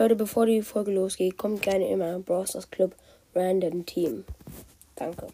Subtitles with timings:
[0.00, 2.94] Leute, bevor die Folge losgeht, kommt gerne immer Browsers Club
[3.34, 4.24] Random Team.
[4.96, 5.26] Danke.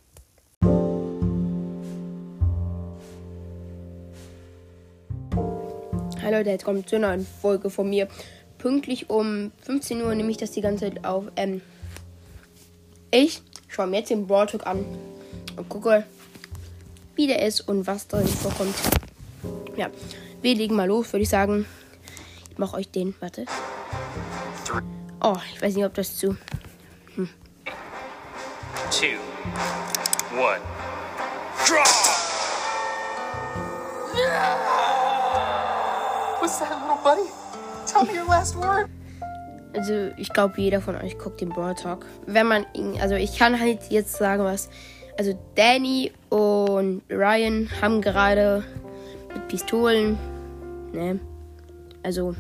[6.21, 8.09] Hi Leute, jetzt kommt zu einer Folge von mir.
[8.59, 11.27] Pünktlich um 15 Uhr nehme ich das die ganze Zeit auf.
[11.37, 11.63] Ähm,
[13.13, 14.85] ich schaue mir jetzt den Brawl Talk an
[15.57, 16.05] und gucke,
[17.15, 18.75] wie der ist und was drin vorkommt.
[19.77, 19.91] Ja,
[20.43, 21.67] wir legen mal los, würde ich sagen.
[22.51, 23.47] Ich mache euch den, warte.
[25.29, 26.37] Oh, ich weiß nicht, ob das zu.
[28.93, 29.19] two,
[30.39, 30.61] one.
[31.67, 31.83] Draw!
[36.39, 37.29] What's that, little buddy?
[37.89, 38.89] Tell me your last word.
[39.75, 42.07] Also, ich glaube, jeder von euch guckt den Brawl Talk.
[42.27, 43.01] Wenn man ihn.
[43.01, 44.71] Also, ich kann halt jetzt sagen, was.
[45.19, 48.63] Also, Danny und Ryan haben gerade
[49.35, 50.17] mit Pistolen.
[50.93, 51.19] Ne?
[52.05, 52.37] Also,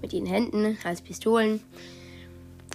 [0.00, 1.60] mit ihren Händen als Pistolen.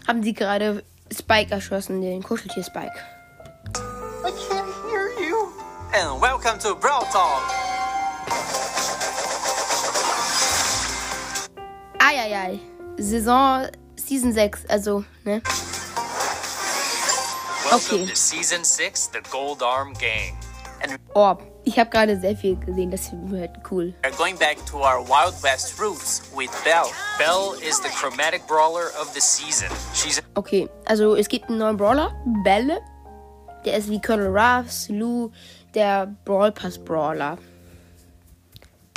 [0.08, 2.94] Haben sie gerade Spike erschossen, den Kuscheltier Spike.
[4.26, 5.50] I can't hear you.
[5.94, 7.44] And welcome to Brawl Talk.
[12.00, 12.60] Eieiei.
[12.98, 15.42] Saison Season 6, also, ne?
[17.70, 18.06] Welcome Okay.
[18.08, 20.38] to Season 6, the Gold Arm Gang.
[21.16, 23.94] Oh, ich habe gerade sehr viel gesehen, das wird cool.
[24.02, 26.90] We're going back to our Wild West roots with Belle.
[27.20, 29.68] Belle is the chromatic brawler of the season.
[29.94, 32.80] She's Okay, also es gibt einen neuen Brawler, Belle.
[33.66, 35.32] Der ist wie Colonel Ruffs, Lou,
[35.74, 37.38] der Brawl Pass Brawler.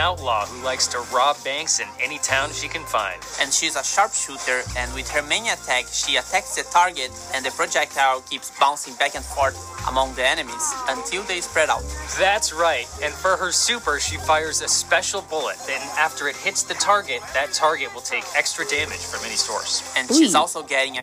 [0.00, 3.20] An outlaw who likes to rob banks in any town she can find.
[3.40, 7.50] And she's a sharpshooter, and with her main attack, she attacks the target, and the
[7.50, 11.84] projectile keeps bouncing back and forth among the enemies until they spread out.
[12.18, 12.86] That's right.
[13.02, 15.56] And for her super, she fires a special bullet.
[15.66, 19.82] Then after it hits the target, that target will take extra damage from any source.
[19.96, 21.02] And she's also getting a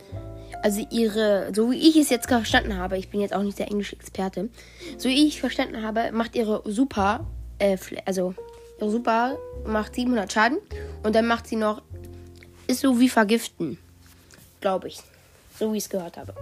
[0.63, 3.67] Also ihre, so wie ich es jetzt verstanden habe, ich bin jetzt auch nicht der
[3.67, 4.49] englische Experte,
[4.97, 7.27] so wie ich verstanden habe, macht ihre Super,
[7.59, 8.33] äh, also
[8.79, 10.59] ihre Super macht 700 Schaden
[11.03, 11.81] und dann macht sie noch,
[12.67, 13.77] ist so wie Vergiften,
[14.61, 14.99] glaube ich,
[15.59, 16.33] so wie ich es gehört habe.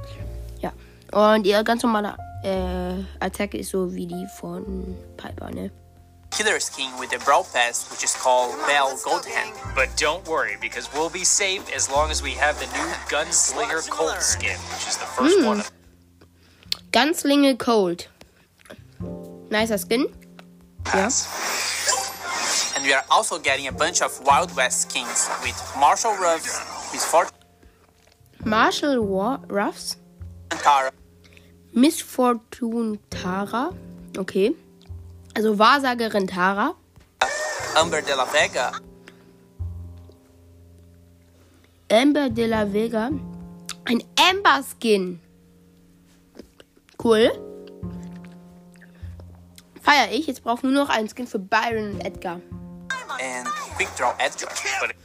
[0.62, 0.74] Ja,
[1.12, 5.72] und ihre ganz normale äh, Attacke ist so wie die von Piper, ne?
[6.32, 9.54] killer skin with the Brawl Pass, which is called Belle Goldhand.
[9.74, 13.90] But don't worry, because we'll be safe as long as we have the new Gunslinger
[13.90, 15.60] Colt skin, which is the first one.
[15.62, 15.72] of-
[16.92, 18.10] Ganzlinge Cold.
[19.50, 20.08] Nicer Skin.
[20.94, 21.08] Ja.
[22.86, 26.62] And we are also getting a bunch of Wild West skins with Marshall Ruffs,
[26.94, 27.34] Miss Fortune
[28.44, 29.98] Marshall War Ruffs.
[30.50, 30.92] Tara,
[31.74, 33.74] Miss Fortune Tara.
[34.16, 34.54] Okay.
[35.36, 36.76] Also Wahrsagerin Tara.
[37.76, 38.72] Amber de la Vega,
[41.90, 43.10] Amber de la Vega.
[43.86, 45.20] Ein Amber Skin.
[47.04, 47.32] Cool.
[49.82, 50.28] Feier ich.
[50.28, 52.42] Jetzt brauchen wir nur noch einen Skin für Byron und Edgar.
[53.22, 54.48] And Quick Draw Edgar.
[54.80, 54.96] But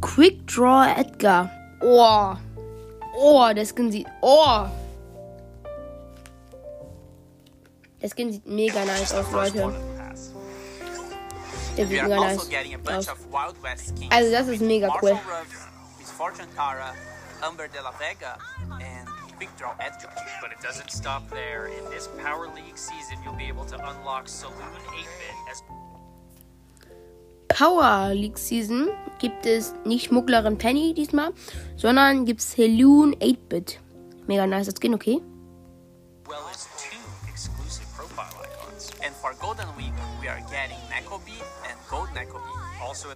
[0.00, 1.50] Quick Draw Edgar.
[1.80, 2.36] Oh.
[3.14, 4.06] Oh, der Skin sieht.
[4.22, 4.68] Oh.
[8.00, 9.74] Der Skin sieht mega nice aus, Leute.
[11.76, 13.08] Der sieht mega nice aus.
[13.08, 14.12] of Wild West skins.
[14.12, 15.12] Also das ist mega cool.
[15.12, 16.94] Ruffs, Fortune Tara,
[17.42, 18.38] Amber de la Vega,
[18.80, 20.10] and Quick Draw Edgar.
[20.40, 21.66] But it doesn't stop there.
[21.66, 24.56] In this Power League season, you'll be able to unlock Saloon
[24.90, 25.62] 8-Bit as
[27.48, 28.88] Power League Season
[29.18, 31.32] gibt es nicht Schmugglerin Penny diesmal,
[31.76, 33.80] sondern gibt es Heloon 8-Bit.
[34.26, 35.20] Mega nice Skin, okay?
[36.28, 38.90] well as two exclusive profile icons.
[39.02, 42.52] And for Golden Week, we are getting Nekobi and Gold Nekobi.
[42.86, 43.08] Also,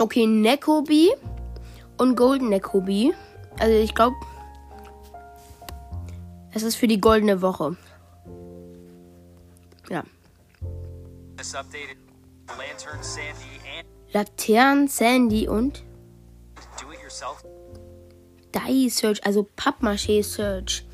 [0.00, 1.10] Okay, Nekobi
[1.98, 3.14] und Golden Nekobi.
[3.58, 4.16] Also ich glaube,
[6.52, 7.76] es ist für die goldene Woche.
[9.88, 10.02] Ja.
[14.12, 15.84] Laternen, Sandy und
[18.54, 20.84] Die Search, also Pappmaché Search.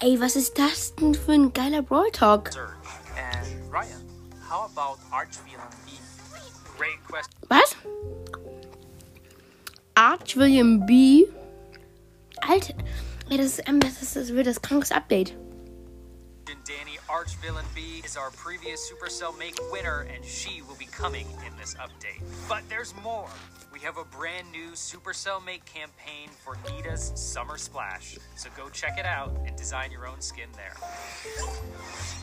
[0.00, 2.52] Ey, was ist das denn für ein geiler Brawl Talk?
[2.52, 2.68] search.
[3.16, 4.02] And Ryan,
[4.50, 5.92] how about Archvillain B?
[6.76, 7.32] Great question.
[7.48, 7.74] Was?
[9.94, 11.26] Arch William B.
[12.46, 12.74] Alter,
[13.30, 15.34] ey, das, ist, das, ist, das wird das krankes Update.
[17.06, 21.56] Danny Archvillain B is our previous Supercell Make winner, and she will be coming in
[21.58, 22.22] this update.
[22.48, 23.28] But there's more.
[23.76, 28.16] We have a brand new Supercell Make campaign for Nita's Summer Splash.
[28.34, 30.72] So go check it out and design your own skin there.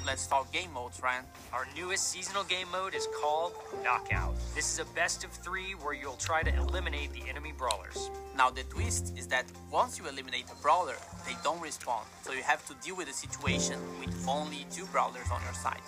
[0.04, 1.26] Let's talk game modes, Ryan.
[1.54, 3.54] Our newest seasonal game mode is called
[3.84, 4.34] Knockout.
[4.56, 8.10] This is a best of three where you'll try to eliminate the enemy brawlers.
[8.36, 12.42] Now the twist is that once you eliminate a brawler, they don't respawn, so you
[12.42, 15.82] have to deal with the situation with only two brawlers on your side.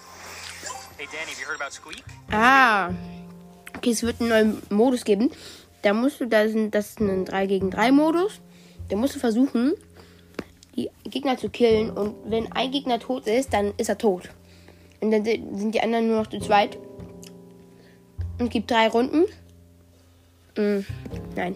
[1.00, 2.06] Hey Danny, have you heard about Squeak?
[2.32, 2.94] Ah.
[3.86, 5.30] Okay, es wird einen neuen Modus geben.
[5.84, 8.42] Da musst du, das ist ein 3 gegen 3 Modus.
[8.90, 9.76] Da musst du versuchen,
[10.76, 11.92] die Gegner zu killen.
[11.92, 14.32] Und wenn ein Gegner tot ist, dann ist er tot.
[15.02, 16.80] Und dann sind die anderen nur noch zu zweit.
[18.40, 19.26] Und gibt drei Runden.
[20.56, 20.84] Hm,
[21.36, 21.56] nein.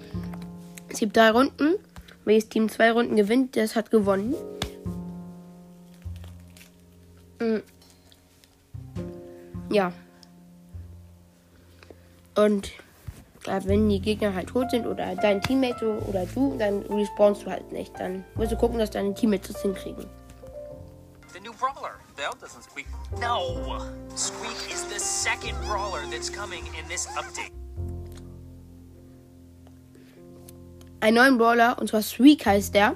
[0.87, 1.77] Es gibt drei Runden.
[2.25, 4.35] Welches Team zwei Runden gewinnt, das hat gewonnen.
[7.39, 7.63] Hm.
[9.71, 9.91] Ja.
[12.35, 12.71] Und
[13.45, 17.71] wenn die Gegner halt tot sind oder dein Teammate oder du, dann respawnst du halt
[17.71, 17.97] nicht.
[17.99, 20.05] Dann musst du gucken, dass deine Teammates das hinkriegen.
[21.33, 21.93] The new brawler.
[22.15, 22.87] Bell doesn't squeak.
[23.21, 23.81] No!
[24.15, 27.51] Squeak is the second brawler that's coming in this update.
[31.01, 32.95] Einen neuen Brawler, und zwar Sweek heißt der.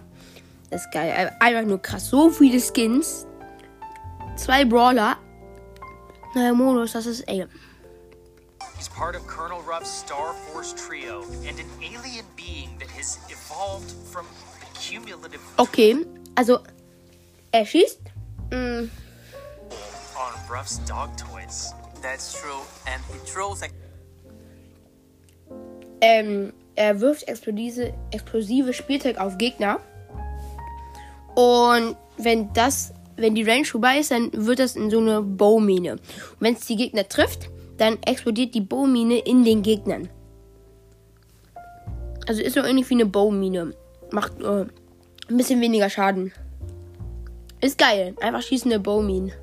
[0.70, 1.32] Das ist geil.
[1.40, 2.10] Einfach nur krass.
[2.10, 3.26] So viele Skins.
[4.36, 5.16] Zwei Brawler.
[6.36, 7.46] Neuer Modus, das ist ey.
[8.84, 13.90] He's part of Colonel Ruff's Star Force trio and an alien being that has evolved
[14.12, 14.26] from
[14.60, 15.96] the cumulative Okay,
[16.36, 16.60] also
[17.54, 18.00] er schießt.
[18.50, 18.90] Mm,
[20.20, 21.74] on Ruff's dog toys.
[22.02, 23.68] That's true, and he throws a
[26.02, 29.80] ähm, er wirft explosive, explosive Spielzeug auf Gegner.
[31.36, 35.94] Und wenn das, wenn die Range vorbei ist, dann wird das in so eine Bowmine.
[35.94, 37.48] Und wenn es die Gegner trifft,
[37.84, 40.10] dann explodiert die Bowmine in den Gegnern.
[42.28, 43.74] Also ist so ähnlich wie eine Bowmine.
[44.10, 44.66] Macht äh,
[45.28, 46.32] ein bisschen weniger Schaden.
[47.60, 48.16] Ist geil.
[48.22, 49.34] Einfach schießende Bowmine.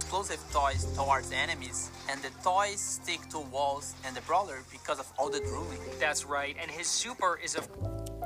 [0.00, 5.06] explosive toys towards enemies, and the toys stick to walls and the brawler because of
[5.18, 5.78] all the drooling.
[6.00, 7.62] That's right, and his super is a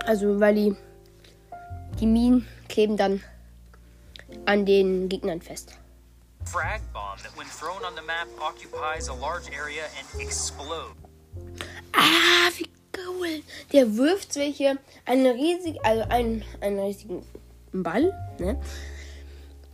[0.07, 0.77] Also weil die,
[1.99, 3.21] die Minen kleben dann
[4.47, 5.77] an den Gegnern fest.
[6.53, 10.95] Frag bomb that, when thrown on the map, occupies a large area and explodes.
[11.95, 13.43] Ah, wie cool.
[13.73, 17.25] Der wirft welche, eine riesige, also einen, einen riesigen
[17.73, 18.61] Ball, ne?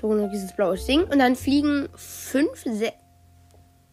[0.01, 1.03] So ein dieses blaues Ding.
[1.03, 2.93] Und dann fliegen fünf, se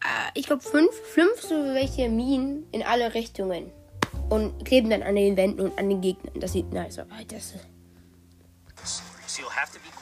[0.01, 3.71] ah, ich glaube fünf, fünf so welche Minen in alle Richtungen.
[4.29, 6.39] Und kleben dann an den Wänden und an den Gegnern.
[6.39, 7.07] Das sieht nice aus.
[7.27, 7.65] Das ist
[9.27, 9.43] So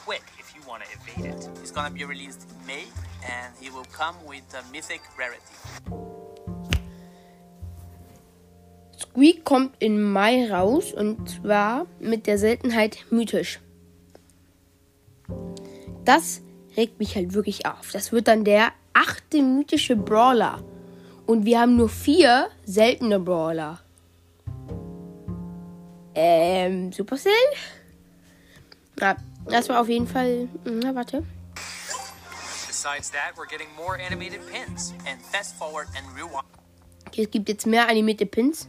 [0.04, 1.48] quick if you want to evade it.
[1.60, 2.84] He's gonna be released in May,
[3.22, 5.54] and he will come with a mythic rarity.
[8.96, 13.60] Squeak kommt im Mai raus und zwar mit der Seltenheit mythisch.
[16.04, 16.42] Das
[16.76, 17.90] regt mich halt wirklich auf.
[17.92, 20.62] Das wird dann der achte mythische Brawler.
[21.26, 23.80] Und wir haben nur vier seltene Brawler.
[26.14, 27.32] Ähm, Supercell?
[29.00, 29.16] Ja,
[29.48, 30.48] das war auf jeden Fall.
[30.64, 31.22] Na, warte.
[37.06, 38.68] Okay, es gibt jetzt mehr animierte Pins.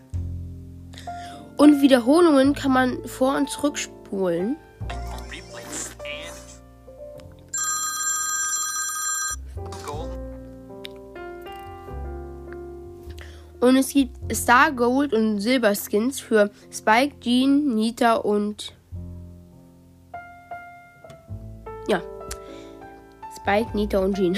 [1.57, 4.57] Und Wiederholungen kann man vor- und zurückspulen.
[13.62, 18.75] Und es gibt Star Gold und Silber Skins für Spike, Jean, Nita und.
[23.46, 24.36] Spike, Nita und Jean.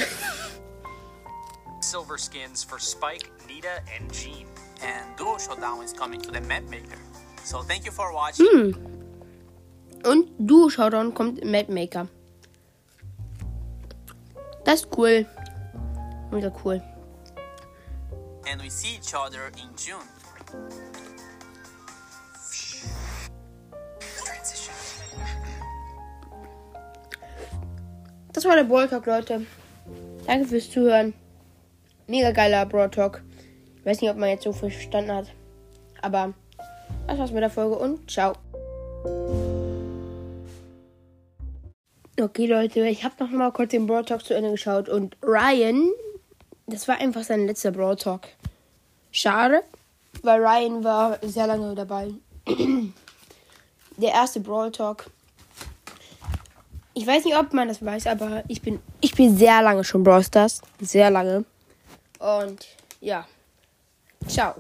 [1.80, 4.46] silver skins for Spike, Nita, and Jean.
[4.82, 6.98] And Duo Showdown is coming to the map maker.
[7.46, 8.76] So thank you for watching.
[10.04, 12.10] Und Duo Showdown kommt im Map Maker.
[14.66, 15.26] Das ist cool.
[16.30, 16.82] Mega cool.
[18.46, 20.04] And we see each other in June.
[28.38, 29.48] Das war der Brawl Talk, Leute.
[30.28, 31.16] Danke fürs Zuhören.
[32.06, 33.24] Mega geiler Brawl Talk.
[33.80, 35.26] Ich weiß nicht, ob man jetzt so viel verstanden hat.
[36.04, 36.36] Aber
[37.08, 38.34] das war's mit der Folge und ciao.
[42.22, 45.90] Okay, Leute, ich habe noch mal kurz den Brawl Talk zu Ende geschaut und Ryan,
[46.68, 48.28] das war einfach sein letzter Brawl Talk.
[49.10, 49.64] Schade,
[50.22, 52.12] weil Ryan war sehr lange dabei.
[53.98, 55.10] Der erste Brawl Talk
[56.98, 60.04] ich weiß nicht, ob man das weiß, aber ich bin, ich bin sehr lange schon
[60.04, 60.62] Brawl Stars.
[60.82, 61.46] Sehr lange.
[62.18, 62.66] Und
[63.00, 63.26] ja.
[64.28, 64.56] Ciao.